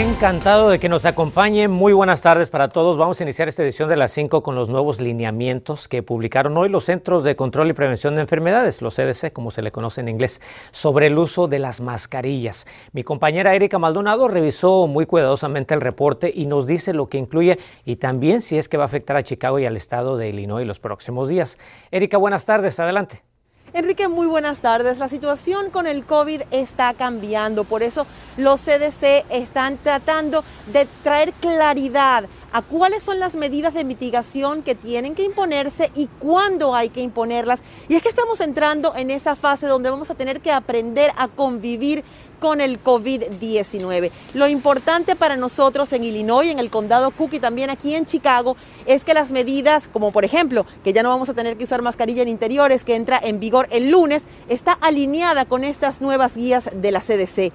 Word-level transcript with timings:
Encantado 0.00 0.70
de 0.70 0.80
que 0.80 0.88
nos 0.88 1.04
acompañen. 1.04 1.70
Muy 1.70 1.92
buenas 1.92 2.22
tardes 2.22 2.48
para 2.48 2.68
todos. 2.68 2.96
Vamos 2.96 3.20
a 3.20 3.22
iniciar 3.22 3.48
esta 3.48 3.62
edición 3.62 3.86
de 3.90 3.96
las 3.96 4.10
5 4.12 4.42
con 4.42 4.54
los 4.54 4.70
nuevos 4.70 4.98
lineamientos 4.98 5.88
que 5.88 6.02
publicaron 6.02 6.56
hoy 6.56 6.70
los 6.70 6.84
Centros 6.84 7.22
de 7.22 7.36
Control 7.36 7.68
y 7.68 7.74
Prevención 7.74 8.14
de 8.14 8.22
Enfermedades, 8.22 8.80
los 8.80 8.94
CDC, 8.96 9.30
como 9.30 9.50
se 9.50 9.60
le 9.60 9.70
conoce 9.70 10.00
en 10.00 10.08
inglés, 10.08 10.40
sobre 10.70 11.08
el 11.08 11.18
uso 11.18 11.48
de 11.48 11.58
las 11.58 11.82
mascarillas. 11.82 12.66
Mi 12.92 13.04
compañera 13.04 13.54
Erika 13.54 13.78
Maldonado 13.78 14.26
revisó 14.26 14.86
muy 14.86 15.04
cuidadosamente 15.04 15.74
el 15.74 15.82
reporte 15.82 16.32
y 16.34 16.46
nos 16.46 16.66
dice 16.66 16.94
lo 16.94 17.10
que 17.10 17.18
incluye 17.18 17.58
y 17.84 17.96
también 17.96 18.40
si 18.40 18.56
es 18.56 18.70
que 18.70 18.78
va 18.78 18.84
a 18.84 18.86
afectar 18.86 19.18
a 19.18 19.22
Chicago 19.22 19.58
y 19.58 19.66
al 19.66 19.76
estado 19.76 20.16
de 20.16 20.30
Illinois 20.30 20.66
los 20.66 20.80
próximos 20.80 21.28
días. 21.28 21.58
Erika, 21.90 22.16
buenas 22.16 22.46
tardes. 22.46 22.80
Adelante. 22.80 23.29
Enrique, 23.72 24.08
muy 24.08 24.26
buenas 24.26 24.58
tardes. 24.58 24.98
La 24.98 25.06
situación 25.06 25.70
con 25.70 25.86
el 25.86 26.04
COVID 26.04 26.42
está 26.50 26.92
cambiando, 26.92 27.62
por 27.62 27.84
eso 27.84 28.04
los 28.36 28.60
CDC 28.62 29.26
están 29.30 29.78
tratando 29.78 30.42
de 30.72 30.88
traer 31.04 31.32
claridad 31.34 32.28
a 32.52 32.62
cuáles 32.62 33.04
son 33.04 33.20
las 33.20 33.36
medidas 33.36 33.72
de 33.72 33.84
mitigación 33.84 34.64
que 34.64 34.74
tienen 34.74 35.14
que 35.14 35.22
imponerse 35.22 35.92
y 35.94 36.08
cuándo 36.18 36.74
hay 36.74 36.88
que 36.88 37.00
imponerlas. 37.00 37.60
Y 37.88 37.94
es 37.94 38.02
que 38.02 38.08
estamos 38.08 38.40
entrando 38.40 38.96
en 38.96 39.12
esa 39.12 39.36
fase 39.36 39.68
donde 39.68 39.88
vamos 39.88 40.10
a 40.10 40.16
tener 40.16 40.40
que 40.40 40.50
aprender 40.50 41.12
a 41.16 41.28
convivir 41.28 42.02
con 42.40 42.60
el 42.60 42.82
COVID-19. 42.82 44.10
Lo 44.34 44.48
importante 44.48 45.14
para 45.14 45.36
nosotros 45.36 45.92
en 45.92 46.02
Illinois, 46.02 46.50
en 46.50 46.58
el 46.58 46.70
condado 46.70 47.12
Cook 47.12 47.34
y 47.34 47.38
también 47.38 47.70
aquí 47.70 47.94
en 47.94 48.06
Chicago, 48.06 48.56
es 48.86 49.04
que 49.04 49.14
las 49.14 49.30
medidas, 49.30 49.86
como 49.86 50.10
por 50.10 50.24
ejemplo, 50.24 50.66
que 50.82 50.92
ya 50.92 51.02
no 51.02 51.10
vamos 51.10 51.28
a 51.28 51.34
tener 51.34 51.56
que 51.56 51.64
usar 51.64 51.82
mascarilla 51.82 52.22
en 52.22 52.28
interiores, 52.28 52.84
que 52.84 52.96
entra 52.96 53.20
en 53.22 53.38
vigor 53.38 53.68
el 53.70 53.90
lunes, 53.90 54.24
está 54.48 54.72
alineada 54.72 55.44
con 55.44 55.62
estas 55.62 56.00
nuevas 56.00 56.34
guías 56.36 56.70
de 56.74 56.90
la 56.90 57.00
CDC. 57.00 57.52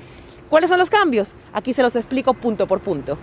¿Cuáles 0.49 0.69
son 0.69 0.79
los 0.79 0.89
cambios? 0.89 1.35
Aquí 1.53 1.73
se 1.73 1.81
los 1.81 1.95
explico 1.95 2.33
punto 2.33 2.67
por 2.67 2.79
punto. 2.79 3.17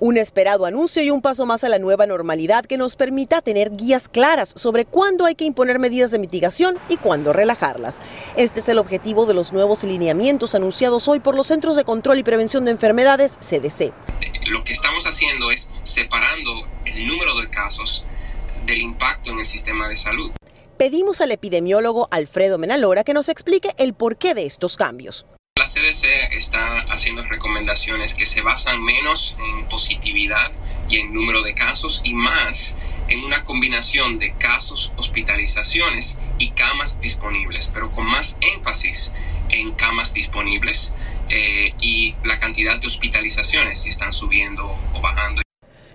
Un 0.00 0.16
esperado 0.16 0.64
anuncio 0.64 1.02
y 1.02 1.10
un 1.10 1.20
paso 1.20 1.44
más 1.44 1.64
a 1.64 1.68
la 1.68 1.80
nueva 1.80 2.06
normalidad 2.06 2.64
que 2.64 2.78
nos 2.78 2.94
permita 2.94 3.42
tener 3.42 3.74
guías 3.74 4.08
claras 4.08 4.52
sobre 4.54 4.84
cuándo 4.84 5.24
hay 5.24 5.34
que 5.34 5.44
imponer 5.44 5.80
medidas 5.80 6.12
de 6.12 6.20
mitigación 6.20 6.78
y 6.88 6.98
cuándo 6.98 7.32
relajarlas. 7.32 7.96
Este 8.36 8.60
es 8.60 8.68
el 8.68 8.78
objetivo 8.78 9.26
de 9.26 9.34
los 9.34 9.52
nuevos 9.52 9.82
lineamientos 9.82 10.54
anunciados 10.54 11.08
hoy 11.08 11.18
por 11.18 11.34
los 11.34 11.48
Centros 11.48 11.74
de 11.74 11.82
Control 11.82 12.16
y 12.16 12.22
Prevención 12.22 12.64
de 12.64 12.70
Enfermedades, 12.70 13.38
CDC. 13.40 13.92
Lo 14.46 14.62
que 14.62 14.72
estamos 14.72 15.04
haciendo 15.04 15.50
es 15.50 15.68
separando 15.82 16.64
el 16.84 17.08
número 17.08 17.34
de 17.40 17.50
casos 17.50 18.04
del 18.66 18.80
impacto 18.80 19.30
en 19.30 19.40
el 19.40 19.46
sistema 19.46 19.88
de 19.88 19.96
salud. 19.96 20.30
Pedimos 20.76 21.20
al 21.20 21.32
epidemiólogo 21.32 22.06
Alfredo 22.12 22.56
Menalora 22.56 23.02
que 23.02 23.14
nos 23.14 23.28
explique 23.28 23.74
el 23.78 23.94
porqué 23.94 24.34
de 24.34 24.46
estos 24.46 24.76
cambios. 24.76 25.26
CDC 25.68 26.32
está 26.32 26.80
haciendo 26.88 27.22
recomendaciones 27.22 28.14
que 28.14 28.26
se 28.26 28.40
basan 28.40 28.82
menos 28.82 29.36
en 29.38 29.66
positividad 29.66 30.50
y 30.88 30.98
en 30.98 31.12
número 31.12 31.42
de 31.42 31.54
casos 31.54 32.00
y 32.04 32.14
más 32.14 32.76
en 33.08 33.24
una 33.24 33.44
combinación 33.44 34.18
de 34.18 34.34
casos, 34.34 34.92
hospitalizaciones 34.96 36.16
y 36.38 36.50
camas 36.50 37.00
disponibles, 37.00 37.70
pero 37.72 37.90
con 37.90 38.06
más 38.06 38.36
énfasis 38.40 39.12
en 39.48 39.72
camas 39.72 40.12
disponibles 40.12 40.92
eh, 41.30 41.74
y 41.80 42.14
la 42.24 42.36
cantidad 42.38 42.78
de 42.78 42.86
hospitalizaciones 42.86 43.82
si 43.82 43.88
están 43.88 44.12
subiendo 44.12 44.76
o 44.94 45.00
bajando. 45.00 45.42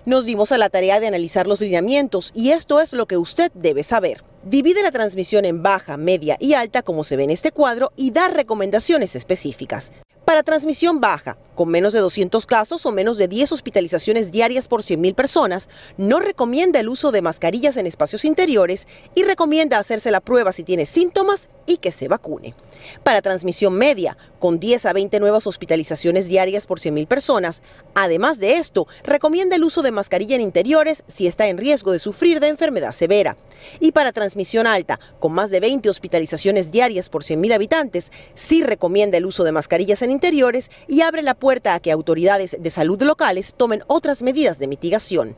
Nos 0.04 0.26
dimos 0.26 0.52
a 0.52 0.58
la 0.58 0.68
tarea 0.68 1.00
de 1.00 1.06
analizar 1.06 1.46
los 1.46 1.60
lineamientos 1.60 2.32
y 2.34 2.50
esto 2.50 2.80
es 2.80 2.92
lo 2.92 3.06
que 3.06 3.16
usted 3.16 3.50
debe 3.54 3.82
saber. 3.82 4.22
Divide 4.46 4.82
la 4.82 4.90
transmisión 4.90 5.46
en 5.46 5.62
baja, 5.62 5.96
media 5.96 6.36
y 6.38 6.52
alta 6.52 6.82
como 6.82 7.02
se 7.02 7.16
ve 7.16 7.24
en 7.24 7.30
este 7.30 7.50
cuadro 7.50 7.92
y 7.96 8.10
da 8.10 8.28
recomendaciones 8.28 9.16
específicas. 9.16 9.90
Para 10.24 10.42
transmisión 10.42 11.00
baja, 11.00 11.36
con 11.54 11.68
menos 11.68 11.92
de 11.92 12.00
200 12.00 12.46
casos 12.46 12.86
o 12.86 12.92
menos 12.92 13.18
de 13.18 13.28
10 13.28 13.52
hospitalizaciones 13.52 14.32
diarias 14.32 14.68
por 14.68 14.80
100.000 14.80 15.14
personas, 15.14 15.68
no 15.98 16.18
recomienda 16.18 16.80
el 16.80 16.88
uso 16.88 17.12
de 17.12 17.20
mascarillas 17.20 17.76
en 17.76 17.86
espacios 17.86 18.24
interiores 18.24 18.88
y 19.14 19.24
recomienda 19.24 19.78
hacerse 19.78 20.10
la 20.10 20.20
prueba 20.20 20.52
si 20.52 20.64
tiene 20.64 20.86
síntomas 20.86 21.48
y 21.66 21.76
que 21.76 21.92
se 21.92 22.08
vacune. 22.08 22.54
Para 23.02 23.22
transmisión 23.22 23.74
media, 23.74 24.16
con 24.38 24.58
10 24.60 24.86
a 24.86 24.92
20 24.92 25.20
nuevas 25.20 25.46
hospitalizaciones 25.46 26.26
diarias 26.26 26.66
por 26.66 26.80
100.000 26.80 27.06
personas, 27.06 27.62
además 27.94 28.38
de 28.38 28.56
esto, 28.56 28.86
recomienda 29.02 29.56
el 29.56 29.64
uso 29.64 29.82
de 29.82 29.92
mascarilla 29.92 30.36
en 30.36 30.42
interiores 30.42 31.04
si 31.06 31.26
está 31.26 31.48
en 31.48 31.58
riesgo 31.58 31.92
de 31.92 31.98
sufrir 31.98 32.40
de 32.40 32.48
enfermedad 32.48 32.92
severa. 32.92 33.36
Y 33.80 33.92
para 33.92 34.12
transmisión 34.12 34.66
alta, 34.66 34.98
con 35.20 35.32
más 35.32 35.50
de 35.50 35.60
20 35.60 35.88
hospitalizaciones 35.88 36.70
diarias 36.70 37.08
por 37.08 37.24
100.000 37.24 37.54
habitantes, 37.54 38.10
sí 38.34 38.62
recomienda 38.62 39.18
el 39.18 39.26
uso 39.26 39.44
de 39.44 39.52
mascarillas 39.52 40.02
en 40.02 40.13
interiores 40.14 40.70
y 40.88 41.02
abre 41.02 41.20
la 41.20 41.34
puerta 41.34 41.74
a 41.74 41.80
que 41.80 41.92
autoridades 41.92 42.56
de 42.58 42.70
salud 42.70 43.02
locales 43.02 43.52
tomen 43.56 43.82
otras 43.86 44.22
medidas 44.22 44.58
de 44.58 44.66
mitigación. 44.66 45.36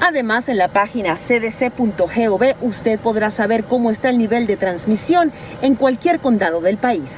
Además, 0.00 0.48
en 0.50 0.58
la 0.58 0.68
página 0.68 1.16
cdc.gov 1.16 2.42
usted 2.60 3.00
podrá 3.00 3.30
saber 3.30 3.64
cómo 3.64 3.90
está 3.90 4.10
el 4.10 4.18
nivel 4.18 4.46
de 4.46 4.56
transmisión 4.56 5.32
en 5.62 5.74
cualquier 5.74 6.20
condado 6.20 6.60
del 6.60 6.76
país. 6.76 7.10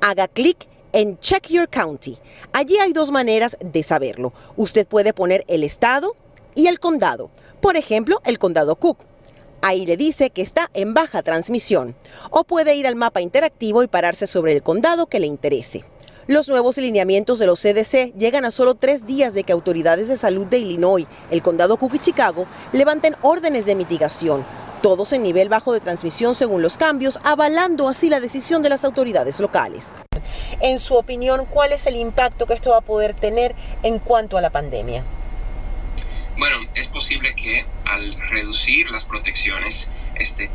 Haga 0.00 0.26
clic 0.28 0.66
en 0.92 1.18
Check 1.18 1.48
Your 1.48 1.68
County. 1.68 2.18
Allí 2.52 2.78
hay 2.78 2.92
dos 2.92 3.10
maneras 3.10 3.56
de 3.60 3.82
saberlo. 3.82 4.32
Usted 4.56 4.86
puede 4.86 5.12
poner 5.12 5.44
el 5.46 5.62
estado 5.62 6.16
y 6.54 6.66
el 6.68 6.80
condado. 6.80 7.30
Por 7.60 7.76
ejemplo, 7.76 8.20
el 8.24 8.38
condado 8.38 8.76
Cook. 8.76 8.98
Ahí 9.62 9.84
le 9.84 9.98
dice 9.98 10.30
que 10.30 10.40
está 10.40 10.70
en 10.72 10.94
baja 10.94 11.22
transmisión. 11.22 11.94
O 12.30 12.44
puede 12.44 12.74
ir 12.74 12.86
al 12.86 12.96
mapa 12.96 13.20
interactivo 13.20 13.82
y 13.82 13.88
pararse 13.88 14.26
sobre 14.26 14.54
el 14.54 14.62
condado 14.62 15.06
que 15.06 15.20
le 15.20 15.26
interese. 15.26 15.84
Los 16.30 16.48
nuevos 16.48 16.76
lineamientos 16.76 17.40
de 17.40 17.46
los 17.48 17.60
CDC 17.60 18.14
llegan 18.16 18.44
a 18.44 18.52
solo 18.52 18.76
tres 18.76 19.04
días 19.04 19.34
de 19.34 19.42
que 19.42 19.50
autoridades 19.50 20.06
de 20.06 20.16
salud 20.16 20.46
de 20.46 20.58
Illinois, 20.58 21.08
el 21.32 21.42
condado 21.42 21.76
Cook 21.76 21.94
y 21.96 21.98
Chicago 21.98 22.46
levanten 22.70 23.16
órdenes 23.22 23.66
de 23.66 23.74
mitigación, 23.74 24.46
todos 24.80 25.12
en 25.12 25.24
nivel 25.24 25.48
bajo 25.48 25.72
de 25.72 25.80
transmisión 25.80 26.36
según 26.36 26.62
los 26.62 26.78
cambios, 26.78 27.18
avalando 27.24 27.88
así 27.88 28.08
la 28.08 28.20
decisión 28.20 28.62
de 28.62 28.68
las 28.68 28.84
autoridades 28.84 29.40
locales. 29.40 29.88
En 30.60 30.78
su 30.78 30.94
opinión, 30.94 31.46
¿cuál 31.46 31.72
es 31.72 31.84
el 31.86 31.96
impacto 31.96 32.46
que 32.46 32.54
esto 32.54 32.70
va 32.70 32.76
a 32.76 32.82
poder 32.82 33.12
tener 33.12 33.56
en 33.82 33.98
cuanto 33.98 34.38
a 34.38 34.40
la 34.40 34.50
pandemia? 34.50 35.02
Bueno, 36.38 36.58
es 36.76 36.86
posible 36.86 37.34
que 37.34 37.66
al 37.86 38.14
reducir 38.30 38.88
las 38.90 39.04
protecciones 39.04 39.90
este, 40.14 40.48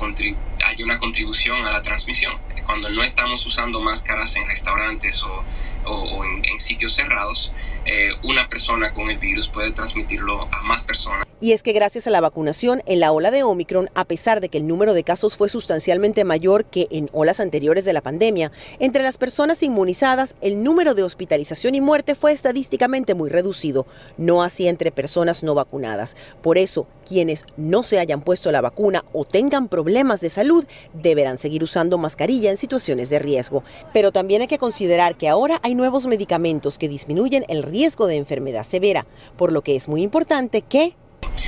haya 0.66 0.84
una 0.84 0.98
contribución 0.98 1.66
a 1.66 1.72
la 1.72 1.82
transmisión. 1.82 2.38
Cuando 2.66 2.90
no 2.90 3.04
estamos 3.04 3.46
usando 3.46 3.80
máscaras 3.82 4.36
en 4.36 4.48
restaurantes 4.48 5.22
o 5.24 5.44
o, 5.86 6.24
en, 6.24 6.60
sitios 6.60 6.94
cerrados, 6.94 7.52
eh, 7.86 8.10
una 8.24 8.48
persona 8.48 8.92
con 8.92 9.10
el 9.10 9.18
virus 9.18 9.50
puede 9.50 9.72
transmitirlo 9.72 10.48
a 10.52 10.64
más 10.64 10.84
personas. 10.84 11.26
Y 11.42 11.52
es 11.52 11.62
que 11.62 11.74
gracias 11.74 12.08
a 12.08 12.12
la 12.12 12.22
vacunación 12.22 12.82
en 12.86 13.02
la 13.02 13.12
ola 13.12 13.30
de 13.30 13.44
Omicron, 13.44 13.90
a 13.94 14.06
pesar 14.06 14.40
de 14.40 14.48
que 14.48 14.58
el 14.58 14.68
número 14.68 14.94
de 14.94 15.04
casos 15.04 15.36
fue 15.36 15.50
sustancialmente 15.50 16.24
mayor 16.24 16.66
que 16.66 16.88
en 16.92 17.10
olas 17.12 17.42
anteriores 17.42 17.84
de 17.84 17.92
la 17.92 18.02
pandemia, 18.02 18.54
entre 18.80 19.04
las 19.04 19.18
personas 19.18 19.62
inmunizadas 19.62 20.36
el 20.40 20.64
número 20.64 20.96
de 20.96 21.04
hospitalización 21.04 21.76
y 21.76 21.82
muerte 21.82 22.16
fue 22.16 22.32
estadísticamente 22.32 23.16
muy 23.16 23.30
reducido, 23.30 23.86
no 24.18 24.44
así 24.44 24.68
entre 24.70 24.92
personas 24.92 25.44
no 25.44 25.54
vacunadas. 25.54 26.16
Por 26.42 26.58
eso, 26.58 26.88
quienes 27.06 27.46
no 27.58 27.84
se 27.84 28.00
hayan 28.00 28.22
puesto 28.22 28.52
la 28.52 28.62
vacuna 28.62 29.04
o 29.14 29.26
tengan 29.26 29.68
problemas 29.68 30.22
de 30.22 30.30
salud 30.30 30.66
deberán 30.94 31.38
seguir 31.38 31.64
usando 31.64 31.98
mascarilla 31.98 32.50
en 32.50 32.58
situaciones 32.58 33.10
de 33.10 33.20
riesgo. 33.20 33.64
Pero 33.94 34.12
también 34.12 34.42
hay 34.42 34.48
que 34.48 34.58
considerar 34.58 35.16
que 35.18 35.28
ahora 35.28 35.60
hay 35.64 35.75
nuevos 35.76 36.08
medicamentos 36.08 36.78
que 36.78 36.90
disminuyen 36.90 37.46
el 37.50 37.64
riesgo 37.64 38.08
de 38.08 38.18
enfermedad 38.18 38.66
severa, 38.66 39.06
por 39.38 39.52
lo 39.52 39.62
que 39.62 39.76
es 39.76 39.88
muy 39.88 40.02
importante 40.02 40.62
que... 40.62 40.96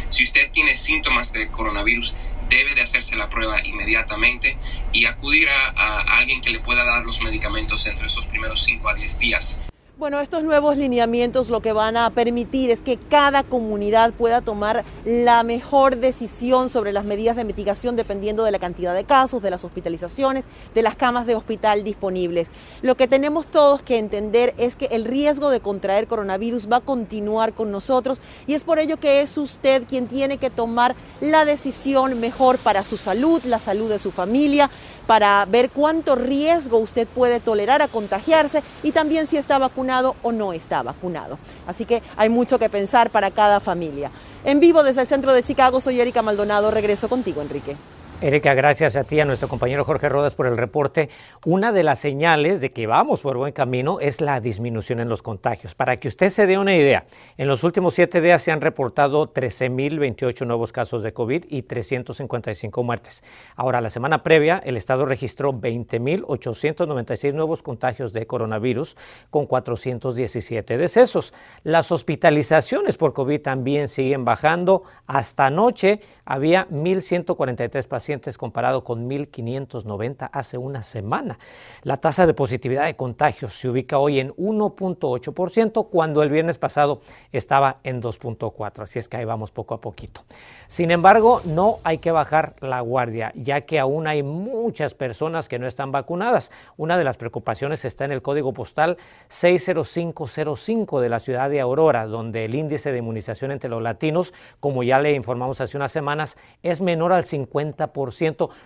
Si 0.09 0.23
usted 0.23 0.51
tiene 0.51 0.73
síntomas 0.73 1.33
de 1.33 1.49
coronavirus, 1.49 2.15
debe 2.49 2.75
de 2.75 2.81
hacerse 2.81 3.15
la 3.15 3.29
prueba 3.29 3.65
inmediatamente 3.65 4.57
y 4.93 5.05
acudir 5.05 5.49
a, 5.49 6.17
alguien 6.17 6.41
que 6.41 6.49
le 6.49 6.59
pueda 6.59 6.83
dar 6.85 7.03
los 7.03 7.21
medicamentos 7.21 7.85
entre 7.87 8.05
esos 8.05 8.27
primeros 8.27 8.63
5 8.63 8.89
a 8.89 8.93
10 8.93 9.19
días. 9.19 9.59
Bueno, 9.99 10.19
estos 10.19 10.43
nuevos 10.43 10.77
lineamientos 10.77 11.49
lo 11.49 11.63
que 11.63 11.73
van 11.73 11.97
a 11.97 12.11
permitir 12.11 12.69
es 12.69 12.81
que 12.81 12.97
cada 12.97 13.41
comunidad 13.41 14.13
pueda 14.13 14.41
tomar 14.41 14.85
la 15.05 15.41
mejor 15.41 15.97
decisión 15.97 16.69
sobre 16.69 16.93
las 16.93 17.03
medidas 17.03 17.35
de 17.35 17.43
mitigación 17.43 17.95
dependiendo 17.95 18.43
de 18.43 18.51
la 18.51 18.59
cantidad 18.59 18.93
de 18.93 19.05
casos, 19.05 19.41
de 19.41 19.49
las 19.49 19.63
hospitalizaciones, 19.63 20.45
de 20.75 20.83
las 20.83 20.95
camas 20.95 21.25
de 21.25 21.33
hospital 21.33 21.83
disponibles. 21.83 22.49
Lo 22.83 22.95
que 22.95 23.07
tenemos 23.07 23.47
todos 23.47 23.81
que 23.81 23.97
entender 23.97 24.53
es 24.59 24.75
que 24.75 24.85
el 24.91 25.03
riesgo 25.03 25.49
de 25.49 25.61
contraer 25.61 26.05
coronavirus 26.05 26.71
va 26.71 26.77
a 26.77 26.81
continuar 26.81 27.53
con 27.53 27.71
nosotros 27.71 28.21
y 28.45 28.53
es 28.53 28.63
por 28.63 28.77
ello 28.77 28.97
que 28.97 29.21
es 29.21 29.35
usted 29.35 29.87
quien 29.87 30.07
tiene 30.07 30.37
que 30.37 30.51
tomar 30.51 30.95
la 31.21 31.43
decisión 31.43 32.19
mejor 32.19 32.59
para 32.59 32.83
su 32.83 32.97
salud, 32.97 33.41
la 33.45 33.57
salud 33.57 33.89
de 33.89 33.97
su 33.97 34.11
familia, 34.11 34.69
para 35.07 35.43
ver 35.45 35.71
cuánto 35.71 36.15
riesgo 36.15 36.77
usted 36.77 37.07
puede 37.07 37.39
tolerar 37.39 37.81
a 37.81 37.87
contagiarse 37.87 38.61
y 38.83 38.91
también 38.91 39.25
si 39.25 39.37
está 39.37 39.57
vacunado 39.57 39.86
o 40.21 40.31
no 40.31 40.53
está 40.53 40.83
vacunado. 40.83 41.39
Así 41.65 41.85
que 41.85 42.01
hay 42.15 42.29
mucho 42.29 42.59
que 42.59 42.69
pensar 42.69 43.09
para 43.09 43.31
cada 43.31 43.59
familia. 43.59 44.11
En 44.43 44.59
vivo 44.59 44.83
desde 44.83 45.01
el 45.01 45.07
centro 45.07 45.33
de 45.33 45.43
Chicago, 45.43 45.79
soy 45.79 45.99
Erika 45.99 46.21
Maldonado. 46.21 46.71
Regreso 46.71 47.09
contigo, 47.09 47.41
Enrique. 47.41 47.75
Erika, 48.19 48.55
gracias 48.55 48.95
a 48.95 49.03
ti, 49.03 49.19
a 49.19 49.25
nuestro 49.25 49.47
compañero 49.47 49.85
Jorge 49.85 50.09
Rodas 50.09 50.33
por 50.33 50.47
el 50.47 50.57
reporte. 50.57 51.07
Una 51.45 51.71
de 51.71 51.83
las 51.83 51.99
señales 51.99 52.61
de 52.61 52.71
que 52.71 52.87
vamos 52.87 53.21
por 53.21 53.37
buen 53.37 53.53
camino 53.53 53.99
es 53.99 54.21
la 54.21 54.39
disminución 54.41 54.99
en 54.99 55.07
los 55.07 55.21
contagios. 55.21 55.75
Para 55.75 55.99
que 55.99 56.07
usted 56.07 56.31
se 56.31 56.47
dé 56.47 56.57
una 56.57 56.75
idea, 56.75 57.05
en 57.37 57.47
los 57.47 57.63
últimos 57.63 57.93
siete 57.93 58.19
días 58.19 58.41
se 58.41 58.51
han 58.51 58.61
reportado 58.61 59.31
13.028 59.31 60.47
nuevos 60.47 60.71
casos 60.71 61.03
de 61.03 61.13
COVID 61.13 61.45
y 61.47 61.61
355 61.61 62.81
muertes. 62.81 63.23
Ahora, 63.55 63.81
la 63.81 63.91
semana 63.91 64.23
previa, 64.23 64.59
el 64.65 64.77
Estado 64.77 65.05
registró 65.05 65.53
20.896 65.53 67.33
nuevos 67.33 67.61
contagios 67.61 68.13
de 68.13 68.25
coronavirus 68.25 68.97
con 69.29 69.45
417 69.45 70.75
decesos. 70.79 71.35
Las 71.61 71.91
hospitalizaciones 71.91 72.97
por 72.97 73.13
COVID 73.13 73.41
también 73.41 73.87
siguen 73.87 74.25
bajando. 74.25 74.81
Hasta 75.05 75.45
anoche 75.45 76.01
había 76.25 76.67
1.143 76.69 77.87
pacientes 77.87 78.06
comparado 78.37 78.83
con 78.83 79.09
1.590 79.09 80.29
hace 80.31 80.57
una 80.57 80.81
semana. 80.81 81.37
La 81.83 81.97
tasa 81.97 82.25
de 82.25 82.33
positividad 82.33 82.85
de 82.85 82.95
contagios 82.95 83.53
se 83.53 83.69
ubica 83.69 83.97
hoy 83.97 84.19
en 84.19 84.29
1.8% 84.35 85.89
cuando 85.89 86.23
el 86.23 86.29
viernes 86.29 86.57
pasado 86.57 87.01
estaba 87.31 87.77
en 87.83 88.01
2.4%, 88.01 88.83
así 88.83 88.99
es 88.99 89.09
que 89.09 89.17
ahí 89.17 89.25
vamos 89.25 89.51
poco 89.51 89.73
a 89.73 89.81
poquito. 89.81 90.21
Sin 90.67 90.91
embargo, 90.91 91.41
no 91.45 91.79
hay 91.83 91.97
que 91.97 92.11
bajar 92.11 92.55
la 92.61 92.81
guardia, 92.81 93.31
ya 93.35 93.61
que 93.61 93.79
aún 93.79 94.07
hay 94.07 94.23
muchas 94.23 94.93
personas 94.93 95.47
que 95.47 95.59
no 95.59 95.67
están 95.67 95.91
vacunadas. 95.91 96.51
Una 96.77 96.97
de 96.97 97.03
las 97.03 97.17
preocupaciones 97.17 97.85
está 97.85 98.05
en 98.05 98.11
el 98.11 98.21
código 98.21 98.53
postal 98.53 98.97
60505 99.29 101.01
de 101.01 101.09
la 101.09 101.19
ciudad 101.19 101.49
de 101.49 101.61
Aurora, 101.61 102.05
donde 102.05 102.45
el 102.45 102.55
índice 102.55 102.91
de 102.91 102.99
inmunización 102.99 103.51
entre 103.51 103.69
los 103.69 103.81
latinos, 103.81 104.33
como 104.59 104.83
ya 104.83 104.99
le 104.99 105.13
informamos 105.13 105.61
hace 105.61 105.77
unas 105.77 105.91
semanas, 105.91 106.37
es 106.63 106.81
menor 106.81 107.13
al 107.13 107.23
50%. 107.23 107.96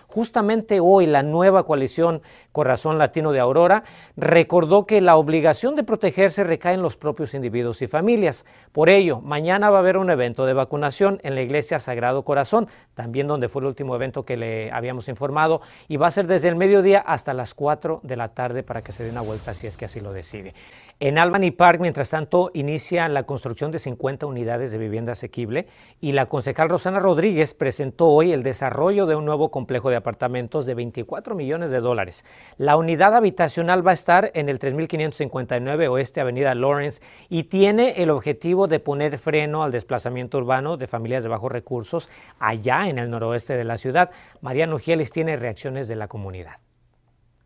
Justamente 0.06 0.80
hoy 0.80 1.06
la 1.06 1.22
nueva 1.22 1.64
coalición 1.64 2.22
Corazón 2.52 2.98
Latino 2.98 3.32
de 3.32 3.40
Aurora 3.40 3.84
recordó 4.16 4.86
que 4.86 5.00
la 5.00 5.16
obligación 5.16 5.74
de 5.74 5.84
protegerse 5.84 6.44
recae 6.44 6.74
en 6.74 6.82
los 6.82 6.96
propios 6.96 7.34
individuos 7.34 7.82
y 7.82 7.86
familias. 7.86 8.44
Por 8.72 8.88
ello, 8.88 9.20
mañana 9.20 9.70
va 9.70 9.78
a 9.78 9.80
haber 9.80 9.96
un 9.96 10.10
evento 10.10 10.44
de 10.44 10.52
vacunación 10.52 11.18
en 11.22 11.34
la 11.34 11.42
iglesia 11.42 11.78
Sagrado 11.78 12.24
Corazón, 12.24 12.68
también 12.94 13.26
donde 13.26 13.48
fue 13.48 13.62
el 13.62 13.68
último 13.68 13.96
evento 13.96 14.24
que 14.24 14.36
le 14.36 14.70
habíamos 14.70 15.08
informado, 15.08 15.62
y 15.88 15.96
va 15.96 16.08
a 16.08 16.10
ser 16.10 16.26
desde 16.26 16.48
el 16.48 16.56
mediodía 16.56 17.00
hasta 17.00 17.32
las 17.32 17.54
4 17.54 18.00
de 18.02 18.16
la 18.16 18.28
tarde 18.28 18.62
para 18.62 18.82
que 18.82 18.92
se 18.92 19.04
dé 19.04 19.10
una 19.10 19.22
vuelta 19.22 19.54
si 19.54 19.66
es 19.66 19.76
que 19.76 19.86
así 19.86 20.00
lo 20.00 20.12
decide. 20.12 20.54
En 21.00 21.18
Albany 21.18 21.50
Park, 21.50 21.80
mientras 21.80 22.10
tanto, 22.10 22.50
inicia 22.54 23.08
la 23.08 23.24
construcción 23.24 23.70
de 23.72 23.78
50 23.78 24.26
unidades 24.26 24.70
de 24.70 24.78
vivienda 24.78 25.12
asequible 25.12 25.66
y 26.00 26.12
la 26.12 26.26
concejal 26.26 26.68
Rosana 26.68 27.00
Rodríguez 27.00 27.54
presentó 27.54 28.08
hoy 28.08 28.32
el 28.32 28.42
desarrollo 28.42 29.06
de 29.06 29.16
un 29.22 29.26
nuevo 29.26 29.50
complejo 29.50 29.88
de 29.88 29.96
apartamentos 29.96 30.66
de 30.66 30.74
24 30.74 31.34
millones 31.34 31.70
de 31.70 31.80
dólares. 31.80 32.24
La 32.58 32.76
unidad 32.76 33.14
habitacional 33.14 33.86
va 33.86 33.92
a 33.92 33.94
estar 33.94 34.32
en 34.34 34.48
el 34.48 34.58
3559 34.58 35.88
Oeste 35.88 36.20
Avenida 36.20 36.54
Lawrence 36.54 37.00
y 37.28 37.44
tiene 37.44 38.02
el 38.02 38.10
objetivo 38.10 38.66
de 38.66 38.80
poner 38.80 39.16
freno 39.18 39.62
al 39.62 39.70
desplazamiento 39.70 40.38
urbano 40.38 40.76
de 40.76 40.88
familias 40.88 41.22
de 41.22 41.28
bajos 41.28 41.52
recursos 41.52 42.10
allá 42.40 42.88
en 42.88 42.98
el 42.98 43.08
noroeste 43.08 43.56
de 43.56 43.64
la 43.64 43.78
ciudad. 43.78 44.10
Mariano 44.40 44.78
Gielis 44.78 45.12
tiene 45.12 45.36
reacciones 45.36 45.86
de 45.86 45.96
la 45.96 46.08
comunidad. 46.08 46.56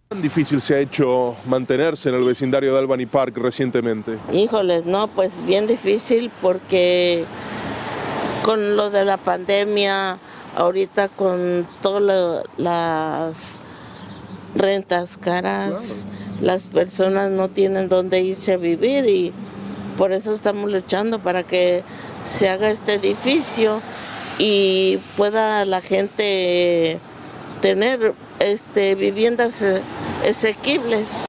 ¿Cuán 0.08 0.23
difícil 0.23 0.61
se 0.61 0.76
ha 0.76 0.78
hecho 0.78 1.37
mantenerse 1.46 2.08
en 2.08 2.14
el 2.14 2.25
vecindario 2.25 2.73
de 2.73 2.78
Albany 2.78 3.06
Park 3.06 3.37
recientemente? 3.38 4.19
Híjoles, 4.32 4.87
no, 4.87 5.08
pues 5.08 5.44
bien 5.44 5.67
difícil 5.67 6.31
porque 6.40 7.25
con 8.44 8.76
lo 8.76 8.90
de 8.90 9.05
la 9.05 9.17
pandemia, 9.17 10.19
ahorita 10.56 11.08
con 11.08 11.69
todas 11.82 12.44
las 12.56 13.61
rentas 14.55 15.19
caras, 15.19 16.06
las 16.41 16.67
personas 16.67 17.31
no 17.31 17.50
tienen 17.50 17.88
dónde 17.88 18.23
irse 18.23 18.55
a 18.55 18.56
vivir 18.56 19.08
y 19.08 19.32
por 19.97 20.12
eso 20.12 20.35
estamos 20.35 20.73
luchando 20.73 21.20
para 21.20 21.43
que 21.43 21.85
se 22.25 22.49
haga 22.49 22.70
este 22.70 22.94
edificio 22.94 23.81
y 24.38 24.99
pueda 25.17 25.64
la 25.64 25.81
gente 25.81 26.99
tener 27.61 28.14
este, 28.38 28.94
viviendas 28.94 29.62
eh, 29.62 29.82
asequibles. 30.29 31.25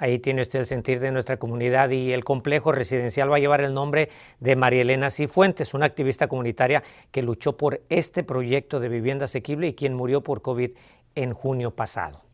Ahí 0.00 0.18
tiene 0.18 0.40
usted 0.40 0.60
el 0.60 0.66
sentir 0.66 0.98
de 0.98 1.12
nuestra 1.12 1.36
comunidad 1.36 1.90
y 1.90 2.12
el 2.12 2.24
complejo 2.24 2.72
residencial 2.72 3.30
va 3.30 3.36
a 3.36 3.38
llevar 3.38 3.60
el 3.60 3.74
nombre 3.74 4.08
de 4.40 4.56
María 4.56 4.80
Elena 4.80 5.10
Cifuentes, 5.10 5.74
una 5.74 5.84
activista 5.84 6.26
comunitaria 6.26 6.82
que 7.10 7.22
luchó 7.22 7.58
por 7.58 7.82
este 7.90 8.24
proyecto 8.24 8.80
de 8.80 8.88
vivienda 8.88 9.26
asequible 9.26 9.68
y 9.68 9.74
quien 9.74 9.94
murió 9.94 10.22
por 10.22 10.40
COVID 10.40 10.70
en 11.14 11.34
junio 11.34 11.72
pasado. 11.72 12.29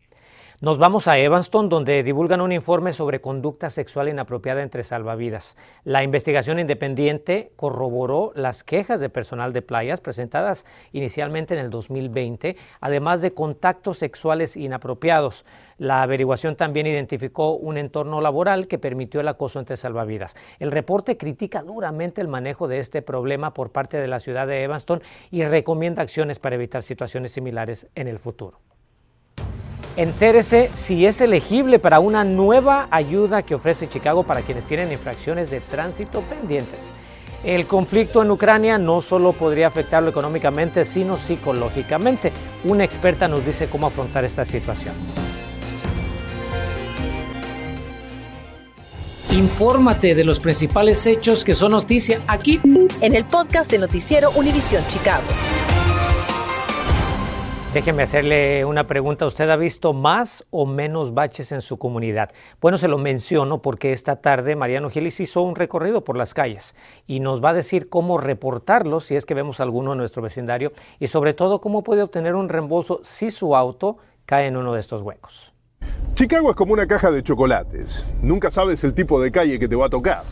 Nos 0.62 0.78
vamos 0.78 1.06
a 1.06 1.18
Evanston, 1.18 1.68
donde 1.68 2.02
divulgan 2.02 2.40
un 2.40 2.50
informe 2.50 2.94
sobre 2.94 3.20
conducta 3.20 3.68
sexual 3.68 4.08
inapropiada 4.08 4.62
entre 4.62 4.84
salvavidas. 4.84 5.54
La 5.84 6.02
investigación 6.02 6.58
independiente 6.58 7.52
corroboró 7.56 8.32
las 8.34 8.64
quejas 8.64 9.02
de 9.02 9.10
personal 9.10 9.52
de 9.52 9.60
playas 9.60 10.00
presentadas 10.00 10.64
inicialmente 10.92 11.52
en 11.52 11.60
el 11.60 11.68
2020, 11.68 12.56
además 12.80 13.20
de 13.20 13.34
contactos 13.34 13.98
sexuales 13.98 14.56
inapropiados. 14.56 15.44
La 15.76 16.00
averiguación 16.00 16.56
también 16.56 16.86
identificó 16.86 17.52
un 17.52 17.76
entorno 17.76 18.22
laboral 18.22 18.66
que 18.66 18.78
permitió 18.78 19.20
el 19.20 19.28
acoso 19.28 19.58
entre 19.58 19.76
salvavidas. 19.76 20.36
El 20.58 20.72
reporte 20.72 21.18
critica 21.18 21.60
duramente 21.60 22.22
el 22.22 22.28
manejo 22.28 22.66
de 22.66 22.78
este 22.78 23.02
problema 23.02 23.52
por 23.52 23.72
parte 23.72 23.98
de 23.98 24.08
la 24.08 24.20
ciudad 24.20 24.46
de 24.46 24.62
Evanston 24.62 25.02
y 25.30 25.44
recomienda 25.44 26.00
acciones 26.00 26.38
para 26.38 26.54
evitar 26.54 26.82
situaciones 26.82 27.32
similares 27.32 27.88
en 27.94 28.08
el 28.08 28.18
futuro. 28.18 28.58
Entérese 29.96 30.70
si 30.74 31.06
es 31.06 31.22
elegible 31.22 31.78
para 31.78 32.00
una 32.00 32.22
nueva 32.22 32.86
ayuda 32.90 33.42
que 33.42 33.54
ofrece 33.54 33.88
Chicago 33.88 34.24
para 34.24 34.42
quienes 34.42 34.66
tienen 34.66 34.92
infracciones 34.92 35.50
de 35.50 35.62
tránsito 35.62 36.20
pendientes. 36.20 36.92
El 37.42 37.66
conflicto 37.66 38.20
en 38.22 38.30
Ucrania 38.30 38.76
no 38.76 39.00
solo 39.00 39.32
podría 39.32 39.68
afectarlo 39.68 40.10
económicamente, 40.10 40.84
sino 40.84 41.16
psicológicamente. 41.16 42.30
Una 42.64 42.84
experta 42.84 43.26
nos 43.26 43.46
dice 43.46 43.68
cómo 43.68 43.86
afrontar 43.86 44.24
esta 44.24 44.44
situación. 44.44 44.94
Infórmate 49.30 50.14
de 50.14 50.24
los 50.24 50.40
principales 50.40 51.06
hechos 51.06 51.42
que 51.42 51.54
son 51.54 51.72
noticia 51.72 52.18
aquí 52.26 52.60
en 53.00 53.14
el 53.14 53.24
podcast 53.24 53.70
de 53.70 53.78
Noticiero 53.78 54.30
Univisión 54.32 54.86
Chicago. 54.86 55.24
Déjeme 57.76 58.04
hacerle 58.04 58.64
una 58.64 58.86
pregunta. 58.86 59.26
¿Usted 59.26 59.50
ha 59.50 59.56
visto 59.56 59.92
más 59.92 60.46
o 60.48 60.64
menos 60.64 61.12
baches 61.12 61.52
en 61.52 61.60
su 61.60 61.76
comunidad? 61.76 62.30
Bueno, 62.58 62.78
se 62.78 62.88
lo 62.88 62.96
menciono 62.96 63.60
porque 63.60 63.92
esta 63.92 64.16
tarde 64.16 64.56
Mariano 64.56 64.88
Gilis 64.88 65.20
hizo 65.20 65.42
un 65.42 65.54
recorrido 65.54 66.02
por 66.02 66.16
las 66.16 66.32
calles 66.32 66.74
y 67.06 67.20
nos 67.20 67.44
va 67.44 67.50
a 67.50 67.52
decir 67.52 67.90
cómo 67.90 68.16
reportarlos 68.16 69.04
si 69.04 69.14
es 69.14 69.26
que 69.26 69.34
vemos 69.34 69.60
alguno 69.60 69.92
en 69.92 69.98
nuestro 69.98 70.22
vecindario 70.22 70.72
y 70.98 71.08
sobre 71.08 71.34
todo 71.34 71.60
cómo 71.60 71.82
puede 71.82 72.00
obtener 72.00 72.34
un 72.34 72.48
reembolso 72.48 73.00
si 73.02 73.30
su 73.30 73.54
auto 73.54 73.98
cae 74.24 74.46
en 74.46 74.56
uno 74.56 74.72
de 74.72 74.80
estos 74.80 75.02
huecos. 75.02 75.52
Chicago 76.14 76.48
es 76.48 76.56
como 76.56 76.72
una 76.72 76.86
caja 76.86 77.10
de 77.10 77.22
chocolates. 77.22 78.06
Nunca 78.22 78.50
sabes 78.50 78.82
el 78.84 78.94
tipo 78.94 79.20
de 79.20 79.30
calle 79.30 79.58
que 79.58 79.68
te 79.68 79.76
va 79.76 79.88
a 79.88 79.90
tocar. 79.90 80.22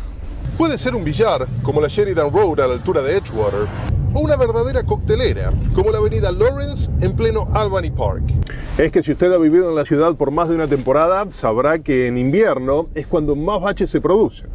Puede 0.59 0.79
ser 0.79 0.95
un 0.95 1.03
billar, 1.03 1.49
como 1.65 1.81
la 1.81 1.89
Sheridan 1.89 2.33
Road 2.33 2.61
a 2.61 2.69
la 2.69 2.75
altura 2.75 3.03
de 3.03 3.17
Edgewater, 3.17 3.67
o 4.15 4.21
una 4.21 4.37
verdadera 4.37 4.85
coctelera, 4.85 5.51
como 5.75 5.91
la 5.91 5.99
avenida 5.99 6.31
Lawrence 6.31 6.93
en 7.01 7.17
pleno 7.17 7.49
Albany 7.53 7.91
Park. 7.91 8.23
Es 8.79 8.93
que 8.93 9.03
si 9.03 9.11
usted 9.11 9.33
ha 9.33 9.39
vivido 9.39 9.69
en 9.69 9.75
la 9.75 9.85
ciudad 9.85 10.15
por 10.15 10.31
más 10.31 10.49
de 10.49 10.55
una 10.55 10.69
temporada, 10.69 11.29
sabrá 11.33 11.81
que 11.81 12.07
en 12.07 12.19
invierno 12.19 12.87
es 12.95 13.09
cuando 13.09 13.35
más 13.35 13.61
baches 13.61 13.91
se 13.91 14.01
producen. 14.01 14.49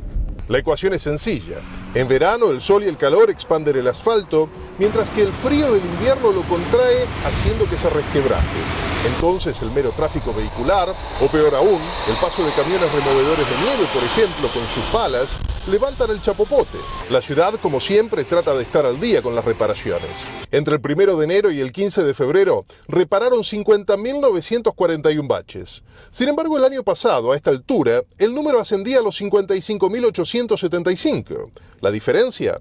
La 0.47 0.59
ecuación 0.59 0.93
es 0.93 1.01
sencilla. 1.01 1.57
En 1.93 2.07
verano 2.07 2.49
el 2.49 2.61
sol 2.61 2.83
y 2.83 2.87
el 2.87 2.95
calor 2.95 3.29
expanden 3.29 3.75
el 3.75 3.87
asfalto, 3.87 4.47
mientras 4.77 5.11
que 5.11 5.21
el 5.21 5.33
frío 5.33 5.73
del 5.73 5.83
invierno 5.83 6.31
lo 6.31 6.43
contrae 6.43 7.05
haciendo 7.25 7.65
que 7.65 7.77
se 7.77 7.89
resquebraje. 7.89 8.57
Entonces 9.05 9.61
el 9.61 9.71
mero 9.71 9.91
tráfico 9.91 10.33
vehicular, 10.33 10.93
o 11.21 11.27
peor 11.27 11.55
aún, 11.55 11.79
el 12.07 12.15
paso 12.21 12.45
de 12.45 12.51
camiones 12.53 12.91
removedores 12.93 13.49
de 13.49 13.57
nieve, 13.65 13.89
por 13.93 14.03
ejemplo, 14.03 14.47
con 14.53 14.65
sus 14.67 14.83
palas, 14.93 15.37
levantan 15.67 16.11
el 16.11 16.21
chapopote. 16.21 16.77
La 17.09 17.21
ciudad, 17.21 17.53
como 17.61 17.79
siempre, 17.79 18.23
trata 18.23 18.53
de 18.53 18.63
estar 18.63 18.85
al 18.85 18.99
día 18.99 19.21
con 19.21 19.35
las 19.35 19.45
reparaciones. 19.45 20.17
Entre 20.51 20.75
el 20.75 20.81
1 20.83 21.17
de 21.17 21.25
enero 21.25 21.51
y 21.51 21.59
el 21.59 21.71
15 21.71 22.03
de 22.03 22.13
febrero, 22.13 22.65
repararon 22.87 23.39
50.941 23.39 25.27
baches. 25.27 25.83
Sin 26.11 26.29
embargo, 26.29 26.57
el 26.57 26.63
año 26.63 26.83
pasado, 26.83 27.31
a 27.31 27.35
esta 27.35 27.51
altura, 27.51 28.01
el 28.17 28.33
número 28.33 28.59
ascendía 28.59 28.99
a 28.99 29.03
los 29.03 29.21
55.875. 29.21 31.51
La 31.81 31.91
diferencia, 31.91 32.59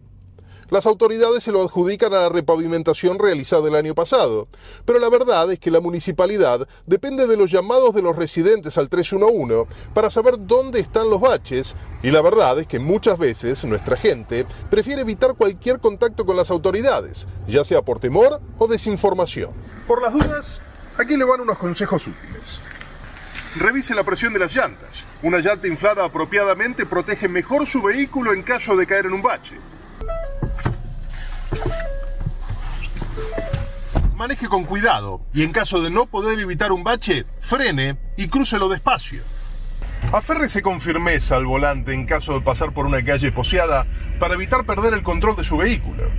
Las 0.70 0.84
autoridades 0.84 1.42
se 1.42 1.50
lo 1.50 1.62
adjudican 1.62 2.12
a 2.12 2.18
la 2.18 2.28
repavimentación 2.28 3.18
realizada 3.18 3.68
el 3.68 3.75
año 3.75 3.94
pasado, 3.94 4.48
pero 4.84 4.98
la 4.98 5.08
verdad 5.08 5.50
es 5.50 5.58
que 5.58 5.70
la 5.70 5.80
municipalidad 5.80 6.68
depende 6.84 7.26
de 7.26 7.38
los 7.38 7.50
llamados 7.50 7.94
de 7.94 8.02
los 8.02 8.14
residentes 8.14 8.76
al 8.76 8.90
311 8.90 9.66
para 9.94 10.10
saber 10.10 10.34
dónde 10.38 10.80
están 10.80 11.08
los 11.08 11.22
baches 11.22 11.75
y 12.02 12.10
la 12.10 12.20
verdad 12.20 12.58
es 12.58 12.66
que 12.66 12.78
muchas 12.78 13.16
veces 13.16 13.64
nuestra 13.64 13.96
gente 13.96 14.44
prefiere 14.68 15.00
evitar 15.00 15.37
cualquier 15.37 15.80
contacto 15.80 16.26
con 16.26 16.37
las 16.37 16.50
autoridades, 16.50 17.26
ya 17.46 17.64
sea 17.64 17.80
por 17.80 17.98
temor 17.98 18.38
o 18.58 18.66
desinformación. 18.66 19.52
Por 19.87 20.02
las 20.02 20.12
dudas, 20.12 20.60
aquí 20.98 21.16
le 21.16 21.25
van 21.25 21.40
unos 21.40 21.56
consejos 21.56 22.06
útiles. 22.06 22.60
Revise 23.56 23.94
la 23.94 24.04
presión 24.04 24.34
de 24.34 24.40
las 24.40 24.54
llantas. 24.54 25.06
Una 25.22 25.38
llanta 25.38 25.66
inflada 25.66 26.04
apropiadamente 26.04 26.84
protege 26.84 27.26
mejor 27.26 27.66
su 27.66 27.80
vehículo 27.80 28.34
en 28.34 28.42
caso 28.42 28.76
de 28.76 28.87
caer 28.87 29.06
en 29.06 29.14
un 29.14 29.22
bache. 29.22 29.56
Maneje 34.18 34.48
con 34.48 34.64
cuidado 34.64 35.20
y 35.32 35.44
en 35.44 35.52
caso 35.52 35.80
de 35.80 35.90
no 35.90 36.06
poder 36.06 36.40
evitar 36.40 36.72
un 36.72 36.82
bache, 36.82 37.25
frene 37.38 37.96
y 38.16 38.26
crúcelo 38.26 38.68
despacio. 38.68 39.22
Aférrese 40.12 40.60
con 40.60 40.80
firmeza 40.80 41.37
al 41.37 41.46
volante 41.46 41.94
en 41.94 42.04
caso 42.04 42.32
de 42.32 42.40
pasar 42.40 42.75
por 42.75 42.84
una 42.84 43.04
calle 43.04 43.30
poseada 43.30 43.87
para 44.18 44.34
evitar 44.34 44.66
perder 44.66 44.94
el 44.94 45.04
control 45.04 45.37
de 45.37 45.44
su 45.44 45.56
vehículo. 45.56 46.10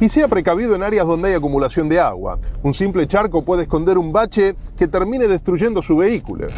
Y 0.00 0.08
sea 0.08 0.26
precavido 0.26 0.74
en 0.74 0.82
áreas 0.82 1.06
donde 1.06 1.28
hay 1.28 1.34
acumulación 1.34 1.88
de 1.88 2.00
agua. 2.00 2.40
Un 2.64 2.74
simple 2.74 3.06
charco 3.06 3.44
puede 3.44 3.62
esconder 3.62 3.96
un 3.96 4.12
bache 4.12 4.56
que 4.76 4.88
termine 4.88 5.28
destruyendo 5.28 5.82
su 5.82 5.96
vehículo. 5.96 6.48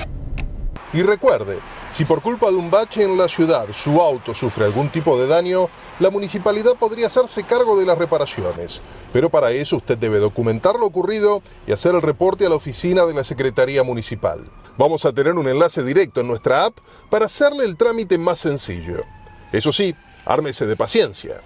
Y 0.95 1.03
recuerde, 1.03 1.59
si 1.91 2.05
por 2.05 2.23
culpa 2.23 2.53
de 2.53 2.57
un 2.57 2.71
bache 2.71 3.03
en 3.03 3.19
la 3.19 3.27
ciudad 3.27 3.67
su 3.73 4.01
auto 4.01 4.33
sufre 4.33 4.65
algún 4.65 4.91
tipo 4.93 5.19
de 5.19 5.27
daño, 5.27 5.69
la 5.99 6.09
municipalidad 6.09 6.77
podría 6.77 7.09
hacerse 7.09 7.43
cargo 7.43 7.77
de 7.77 7.85
las 7.85 7.99
reparaciones. 7.99 8.81
Pero 9.13 9.29
para 9.29 9.51
eso 9.51 9.79
usted 9.79 9.99
debe 9.99 10.21
documentar 10.21 10.77
lo 10.77 10.87
ocurrido 10.87 11.43
y 11.67 11.73
hacer 11.73 11.97
el 11.97 12.01
reporte 12.01 12.47
a 12.47 12.49
la 12.49 12.55
oficina 12.55 13.05
de 13.07 13.15
la 13.15 13.25
Secretaría 13.25 13.83
Municipal. 13.83 14.45
Vamos 14.79 15.05
a 15.05 15.13
tener 15.13 15.35
un 15.35 15.49
enlace 15.49 15.83
directo 15.83 16.21
en 16.21 16.29
nuestra 16.29 16.65
app 16.67 16.79
para 17.11 17.27
hacerle 17.27 17.65
el 17.65 17.77
trámite 17.77 18.17
más 18.17 18.39
sencillo. 18.39 19.03
Eso 19.51 19.73
sí, 19.73 19.97
ármese 20.25 20.65
de 20.65 20.77
paciencia. 20.77 21.41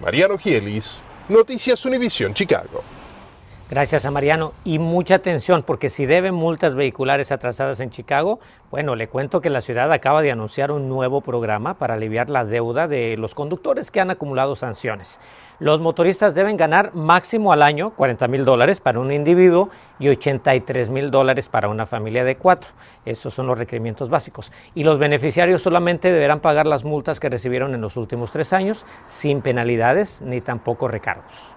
Mariano 0.00 0.38
Gielis, 0.38 1.04
Noticias 1.28 1.84
Univisión 1.84 2.32
Chicago. 2.32 2.95
Gracias 3.68 4.06
a 4.06 4.12
Mariano. 4.12 4.52
Y 4.64 4.78
mucha 4.78 5.16
atención, 5.16 5.64
porque 5.64 5.88
si 5.88 6.06
deben 6.06 6.36
multas 6.36 6.76
vehiculares 6.76 7.32
atrasadas 7.32 7.80
en 7.80 7.90
Chicago, 7.90 8.38
bueno, 8.70 8.94
le 8.94 9.08
cuento 9.08 9.40
que 9.40 9.50
la 9.50 9.60
ciudad 9.60 9.92
acaba 9.92 10.22
de 10.22 10.30
anunciar 10.30 10.70
un 10.70 10.88
nuevo 10.88 11.20
programa 11.20 11.74
para 11.74 11.94
aliviar 11.94 12.30
la 12.30 12.44
deuda 12.44 12.86
de 12.86 13.16
los 13.16 13.34
conductores 13.34 13.90
que 13.90 14.00
han 14.00 14.12
acumulado 14.12 14.54
sanciones. 14.54 15.20
Los 15.58 15.80
motoristas 15.80 16.36
deben 16.36 16.56
ganar 16.56 16.94
máximo 16.94 17.52
al 17.52 17.60
año 17.60 17.90
40 17.90 18.28
mil 18.28 18.44
dólares 18.44 18.78
para 18.78 19.00
un 19.00 19.10
individuo 19.10 19.68
y 19.98 20.10
83 20.10 20.90
mil 20.90 21.10
dólares 21.10 21.48
para 21.48 21.68
una 21.68 21.86
familia 21.86 22.22
de 22.22 22.36
cuatro. 22.36 22.70
Esos 23.04 23.34
son 23.34 23.48
los 23.48 23.58
requerimientos 23.58 24.10
básicos. 24.10 24.52
Y 24.76 24.84
los 24.84 25.00
beneficiarios 25.00 25.60
solamente 25.60 26.12
deberán 26.12 26.38
pagar 26.38 26.66
las 26.66 26.84
multas 26.84 27.18
que 27.18 27.30
recibieron 27.30 27.74
en 27.74 27.80
los 27.80 27.96
últimos 27.96 28.30
tres 28.30 28.52
años, 28.52 28.86
sin 29.08 29.42
penalidades 29.42 30.22
ni 30.22 30.40
tampoco 30.40 30.86
recargos. 30.86 31.56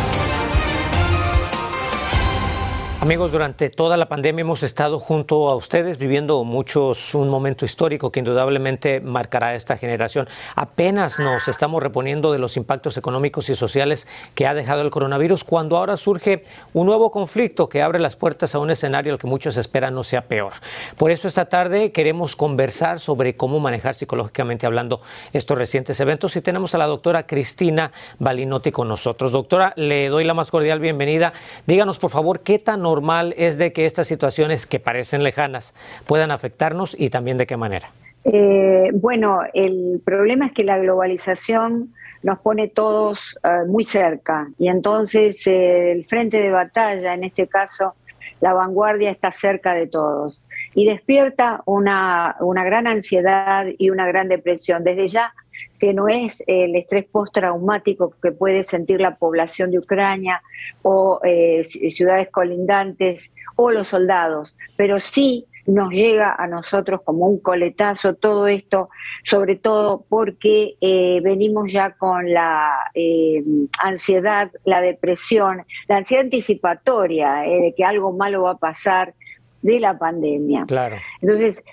Amigos, 3.01 3.31
durante 3.31 3.71
toda 3.71 3.97
la 3.97 4.07
pandemia 4.07 4.41
hemos 4.41 4.61
estado 4.61 4.99
junto 4.99 5.49
a 5.49 5.55
ustedes 5.55 5.97
viviendo 5.97 6.43
muchos 6.43 7.15
un 7.15 7.29
momento 7.29 7.65
histórico 7.65 8.11
que 8.11 8.19
indudablemente 8.19 9.01
marcará 9.01 9.47
a 9.47 9.55
esta 9.55 9.75
generación. 9.75 10.29
Apenas 10.55 11.17
nos 11.17 11.47
estamos 11.47 11.81
reponiendo 11.81 12.31
de 12.31 12.37
los 12.37 12.57
impactos 12.57 12.97
económicos 12.97 13.49
y 13.49 13.55
sociales 13.55 14.07
que 14.35 14.45
ha 14.45 14.53
dejado 14.53 14.83
el 14.83 14.91
coronavirus 14.91 15.43
cuando 15.43 15.77
ahora 15.77 15.97
surge 15.97 16.43
un 16.75 16.85
nuevo 16.85 17.09
conflicto 17.09 17.67
que 17.67 17.81
abre 17.81 17.97
las 17.97 18.15
puertas 18.15 18.53
a 18.53 18.59
un 18.59 18.69
escenario 18.69 19.13
al 19.13 19.17
que 19.17 19.25
muchos 19.25 19.57
esperan 19.57 19.95
no 19.95 20.03
sea 20.03 20.21
peor. 20.27 20.53
Por 20.95 21.09
eso 21.09 21.27
esta 21.27 21.45
tarde 21.45 21.91
queremos 21.91 22.35
conversar 22.35 22.99
sobre 22.99 23.35
cómo 23.35 23.59
manejar 23.59 23.95
psicológicamente 23.95 24.67
hablando 24.67 25.01
estos 25.33 25.57
recientes 25.57 25.99
eventos 26.01 26.35
y 26.35 26.41
tenemos 26.41 26.75
a 26.75 26.77
la 26.77 26.85
doctora 26.85 27.25
Cristina 27.25 27.91
Balinotti 28.19 28.71
con 28.71 28.87
nosotros. 28.87 29.31
Doctora, 29.31 29.73
le 29.75 30.09
doy 30.09 30.23
la 30.23 30.35
más 30.35 30.51
cordial 30.51 30.79
bienvenida. 30.79 31.33
Díganos 31.65 31.97
por 31.97 32.11
favor 32.11 32.41
qué 32.41 32.59
tan 32.59 32.90
normal 32.91 33.33
es 33.37 33.57
de 33.57 33.71
que 33.71 33.85
estas 33.85 34.07
situaciones 34.07 34.67
que 34.67 34.79
parecen 34.79 35.23
lejanas 35.23 35.73
puedan 36.05 36.31
afectarnos 36.31 36.95
y 36.99 37.09
también 37.09 37.37
de 37.37 37.47
qué 37.47 37.55
manera? 37.55 37.89
Eh, 38.25 38.89
bueno, 38.93 39.41
el 39.53 40.01
problema 40.03 40.47
es 40.47 40.51
que 40.51 40.63
la 40.63 40.77
globalización 40.77 41.93
nos 42.21 42.37
pone 42.39 42.67
todos 42.67 43.35
uh, 43.43 43.65
muy 43.67 43.83
cerca 43.83 44.49
y 44.59 44.67
entonces 44.67 45.47
eh, 45.47 45.91
el 45.91 46.05
frente 46.05 46.39
de 46.39 46.51
batalla, 46.51 47.13
en 47.13 47.23
este 47.23 47.47
caso 47.47 47.95
la 48.41 48.53
vanguardia, 48.53 49.09
está 49.09 49.31
cerca 49.31 49.73
de 49.73 49.87
todos 49.87 50.43
y 50.75 50.85
despierta 50.85 51.61
una, 51.65 52.35
una 52.39 52.63
gran 52.63 52.87
ansiedad 52.87 53.65
y 53.77 53.89
una 53.89 54.05
gran 54.07 54.27
depresión. 54.27 54.83
Desde 54.83 55.07
ya 55.07 55.33
que 55.79 55.93
no 55.93 56.07
es 56.07 56.43
el 56.47 56.75
estrés 56.75 57.05
postraumático 57.05 58.13
que 58.21 58.31
puede 58.31 58.63
sentir 58.63 59.01
la 59.01 59.15
población 59.15 59.71
de 59.71 59.79
Ucrania 59.79 60.41
o 60.81 61.19
eh, 61.23 61.63
ciudades 61.63 62.29
colindantes 62.29 63.31
o 63.55 63.71
los 63.71 63.89
soldados, 63.89 64.55
pero 64.77 64.99
sí 64.99 65.45
nos 65.67 65.91
llega 65.91 66.35
a 66.37 66.47
nosotros 66.47 67.01
como 67.03 67.27
un 67.27 67.39
coletazo 67.39 68.15
todo 68.15 68.47
esto, 68.47 68.89
sobre 69.23 69.55
todo 69.55 70.03
porque 70.09 70.75
eh, 70.81 71.19
venimos 71.23 71.71
ya 71.71 71.91
con 71.91 72.33
la 72.33 72.71
eh, 72.95 73.43
ansiedad, 73.83 74.51
la 74.65 74.81
depresión, 74.81 75.63
la 75.87 75.97
ansiedad 75.97 76.23
anticipatoria 76.23 77.41
de 77.43 77.73
que 77.75 77.83
algo 77.83 78.11
malo 78.11 78.43
va 78.43 78.51
a 78.51 78.57
pasar 78.57 79.13
de 79.61 79.79
la 79.79 79.97
pandemia. 79.97 80.65
Claro. 80.67 80.97
Entonces, 81.21 81.63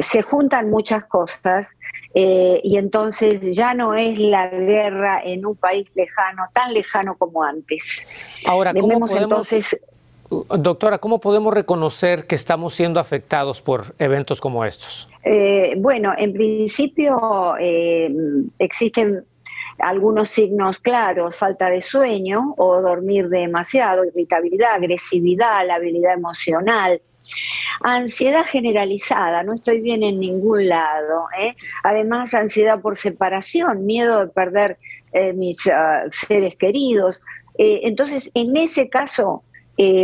se 0.00 0.22
juntan 0.22 0.70
muchas 0.70 1.04
cosas 1.04 1.74
eh, 2.14 2.60
y 2.64 2.78
entonces 2.78 3.54
ya 3.54 3.74
no 3.74 3.94
es 3.94 4.18
la 4.18 4.48
guerra 4.48 5.22
en 5.22 5.44
un 5.44 5.56
país 5.56 5.86
lejano, 5.94 6.44
tan 6.52 6.72
lejano 6.72 7.16
como 7.16 7.44
antes. 7.44 8.06
Ahora, 8.46 8.72
¿cómo 8.72 9.00
podemos, 9.00 9.14
entonces, 9.14 9.80
doctora, 10.30 10.98
cómo 10.98 11.20
podemos 11.20 11.52
reconocer 11.52 12.26
que 12.26 12.34
estamos 12.34 12.74
siendo 12.74 12.98
afectados 12.98 13.60
por 13.60 13.94
eventos 13.98 14.40
como 14.40 14.64
estos? 14.64 15.08
Eh, 15.22 15.74
bueno, 15.78 16.12
en 16.16 16.32
principio 16.32 17.54
eh, 17.60 18.10
existen 18.58 19.24
algunos 19.78 20.28
signos 20.28 20.78
claros, 20.78 21.36
falta 21.36 21.70
de 21.70 21.80
sueño 21.80 22.54
o 22.56 22.80
dormir 22.80 23.28
demasiado, 23.28 24.04
irritabilidad, 24.04 24.74
agresividad, 24.74 25.66
la 25.66 25.76
habilidad 25.76 26.14
emocional, 26.14 27.00
Ansiedad 27.80 28.44
generalizada, 28.44 29.42
no 29.42 29.54
estoy 29.54 29.80
bien 29.80 30.02
en 30.02 30.18
ningún 30.18 30.68
lado. 30.68 31.26
¿eh? 31.40 31.54
Además, 31.84 32.34
ansiedad 32.34 32.80
por 32.80 32.96
separación, 32.96 33.86
miedo 33.86 34.20
de 34.20 34.32
perder 34.32 34.78
eh, 35.12 35.32
mis 35.32 35.66
ah, 35.68 36.04
seres 36.10 36.56
queridos. 36.56 37.22
Eh, 37.56 37.80
entonces, 37.84 38.30
en 38.34 38.56
ese 38.56 38.88
caso, 38.88 39.44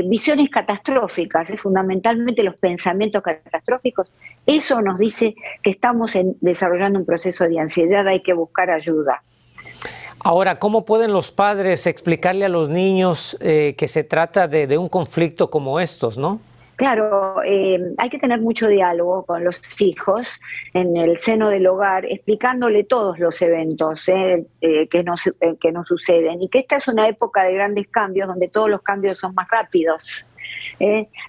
visiones 0.07 0.50
catastróficas, 0.50 1.50
fundamentalmente 1.61 2.45
los 2.45 2.54
pensamientos 2.54 3.21
catastróficos, 3.23 4.12
eso 4.47 4.81
nos 4.81 5.00
dice 5.00 5.35
que 5.64 5.71
estamos 5.71 6.12
desarrollando 6.40 7.00
un 7.00 7.04
proceso 7.04 7.43
de 7.49 7.59
ansiedad, 7.59 8.07
hay 8.07 8.23
que 8.23 8.35
buscar 8.35 8.71
ayuda. 8.71 9.25
Ahora, 10.25 10.59
¿cómo 10.59 10.85
pueden 10.85 11.12
los 11.12 11.31
padres 11.31 11.87
explicarle 11.87 12.47
a 12.47 12.49
los 12.49 12.69
niños 12.69 13.37
que 13.40 13.88
se 13.88 14.04
trata 14.04 14.49
de, 14.49 14.66
de 14.66 14.78
un 14.78 14.88
conflicto 14.88 15.50
como 15.50 15.78
estos, 15.78 16.19
no? 16.19 16.40
Claro, 16.76 17.40
eh, 17.45 17.78
hay 17.99 18.11
que 18.11 18.19
tener 18.19 18.40
mucho 18.40 18.66
diálogo 18.66 19.25
con 19.25 19.45
los 19.45 19.61
hijos 19.81 20.40
en 20.73 20.97
el 20.97 21.19
seno 21.19 21.49
del 21.49 21.69
hogar, 21.69 22.04
explicándole 22.04 22.83
todos 22.83 23.21
los 23.21 23.40
eventos 23.43 24.09
eh, 24.09 24.45
eh, 24.61 24.88
que, 24.88 25.04
nos, 25.04 25.23
que 25.61 25.71
nos 25.71 25.87
suceden 25.87 26.43
y 26.43 26.49
que 26.49 26.59
esta 26.59 26.76
es 26.76 26.88
una 26.88 27.07
época 27.07 27.45
de 27.45 27.54
grandes 27.54 27.87
cambios 27.88 28.26
donde 28.26 28.49
todos 28.49 28.69
los 28.69 28.83
cambios 28.83 29.19
son 29.19 29.35
más 29.35 29.47
rápidos. 29.49 30.28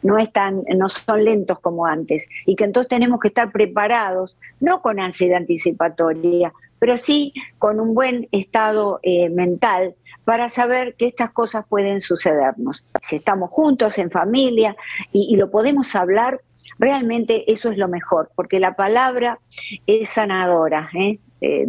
no, 0.02 0.18
están, 0.18 0.64
no 0.76 0.90
son 0.90 1.24
lentos 1.24 1.60
como 1.60 1.86
antes 1.86 2.28
y 2.48 2.56
que 2.56 2.64
entonces 2.64 2.90
tenemos 2.90 3.20
que 3.20 3.28
estar 3.28 3.52
preparados, 3.52 4.36
no 4.60 4.82
con 4.82 5.00
ansiedad 5.00 5.38
anticipatoria, 5.38 6.52
pero 6.86 6.98
sí 6.98 7.34
con 7.58 7.80
un 7.80 7.96
buen 7.96 8.30
estado 8.32 9.00
mental 9.32 9.96
para 10.24 10.50
saber 10.50 10.94
que 10.96 11.08
estas 11.08 11.32
cosas 11.32 11.66
pueden 11.68 12.00
sucedernos. 12.00 12.86
Si 13.02 13.16
estamos 13.16 13.50
juntos 13.50 13.98
en 13.98 14.12
familia 14.12 14.76
y, 15.12 15.36
lo 15.36 15.50
podemos 15.50 15.96
hablar, 15.96 16.42
realmente 16.78 17.52
eso 17.52 17.72
es 17.72 17.80
lo 17.80 17.88
mejor, 17.88 18.30
porque 18.36 18.60
la 18.60 18.76
palabra 18.76 19.40
es 19.88 20.10
sanadora. 20.10 20.92
¿eh? 20.94 21.18
Eh, 21.42 21.68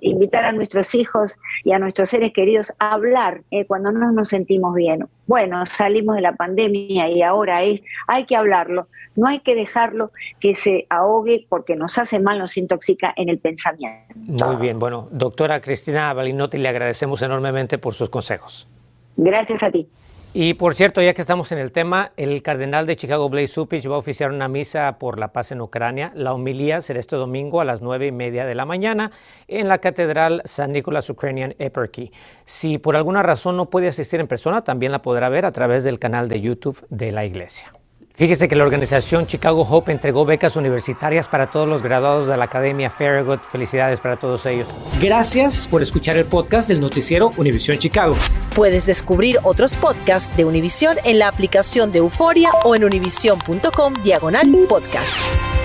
invitar 0.00 0.44
a 0.44 0.52
nuestros 0.52 0.94
hijos 0.94 1.36
y 1.62 1.72
a 1.72 1.78
nuestros 1.78 2.10
seres 2.10 2.32
queridos 2.32 2.72
a 2.78 2.94
hablar 2.94 3.42
eh, 3.50 3.64
cuando 3.64 3.92
no 3.92 4.12
nos 4.12 4.28
sentimos 4.28 4.74
bien. 4.74 5.06
Bueno, 5.26 5.64
salimos 5.66 6.16
de 6.16 6.22
la 6.22 6.34
pandemia 6.34 7.08
y 7.08 7.22
ahora 7.22 7.62
es, 7.62 7.80
hay 8.06 8.26
que 8.26 8.36
hablarlo, 8.36 8.88
no 9.16 9.28
hay 9.28 9.40
que 9.40 9.54
dejarlo 9.54 10.10
que 10.40 10.54
se 10.54 10.86
ahogue 10.90 11.46
porque 11.48 11.76
nos 11.76 11.96
hace 11.98 12.18
mal, 12.18 12.38
nos 12.38 12.56
intoxica 12.56 13.14
en 13.16 13.28
el 13.28 13.38
pensamiento. 13.38 14.14
Muy 14.14 14.56
bien, 14.56 14.78
bueno, 14.78 15.08
doctora 15.10 15.60
Cristina 15.60 16.12
Balinotti, 16.12 16.58
le 16.58 16.68
agradecemos 16.68 17.22
enormemente 17.22 17.78
por 17.78 17.94
sus 17.94 18.10
consejos. 18.10 18.68
Gracias 19.16 19.62
a 19.62 19.70
ti. 19.70 19.88
Y 20.36 20.54
por 20.54 20.74
cierto, 20.74 21.00
ya 21.00 21.14
que 21.14 21.20
estamos 21.20 21.52
en 21.52 21.58
el 21.58 21.70
tema, 21.70 22.10
el 22.16 22.42
cardenal 22.42 22.86
de 22.86 22.96
Chicago, 22.96 23.28
Blaise 23.28 23.52
Supich, 23.52 23.88
va 23.88 23.94
a 23.94 23.98
oficiar 23.98 24.32
una 24.32 24.48
misa 24.48 24.98
por 24.98 25.20
la 25.20 25.32
paz 25.32 25.52
en 25.52 25.60
Ucrania. 25.60 26.10
La 26.16 26.32
homilía 26.34 26.80
será 26.80 26.98
este 26.98 27.14
domingo 27.14 27.60
a 27.60 27.64
las 27.64 27.82
nueve 27.82 28.08
y 28.08 28.12
media 28.12 28.44
de 28.44 28.56
la 28.56 28.64
mañana 28.64 29.12
en 29.46 29.68
la 29.68 29.78
Catedral 29.78 30.42
San 30.44 30.72
Nicolás 30.72 31.08
Ukrainian 31.08 31.54
Eparchy. 31.60 32.10
Si 32.44 32.78
por 32.78 32.96
alguna 32.96 33.22
razón 33.22 33.56
no 33.56 33.70
puede 33.70 33.86
asistir 33.86 34.18
en 34.18 34.26
persona, 34.26 34.64
también 34.64 34.90
la 34.90 35.02
podrá 35.02 35.28
ver 35.28 35.46
a 35.46 35.52
través 35.52 35.84
del 35.84 36.00
canal 36.00 36.28
de 36.28 36.40
YouTube 36.40 36.84
de 36.90 37.12
la 37.12 37.24
iglesia. 37.24 37.72
Fíjese 38.16 38.46
que 38.46 38.54
la 38.54 38.62
organización 38.62 39.26
Chicago 39.26 39.66
Hope 39.68 39.90
entregó 39.90 40.24
becas 40.24 40.54
universitarias 40.54 41.26
para 41.26 41.50
todos 41.50 41.66
los 41.66 41.82
graduados 41.82 42.28
de 42.28 42.36
la 42.36 42.44
Academia 42.44 42.88
Farragut. 42.88 43.42
Felicidades 43.42 43.98
para 43.98 44.16
todos 44.16 44.46
ellos. 44.46 44.68
Gracias 45.00 45.66
por 45.66 45.82
escuchar 45.82 46.16
el 46.16 46.24
podcast 46.24 46.68
del 46.68 46.80
noticiero 46.80 47.30
Univisión 47.36 47.76
Chicago. 47.78 48.14
Puedes 48.54 48.86
descubrir 48.86 49.38
otros 49.42 49.74
podcasts 49.74 50.36
de 50.36 50.44
Univisión 50.44 50.96
en 51.04 51.18
la 51.18 51.26
aplicación 51.26 51.90
de 51.90 51.98
Euforia 51.98 52.50
o 52.62 52.76
en 52.76 52.84
univision.com 52.84 53.94
diagonal 54.04 54.48
podcast. 54.68 55.63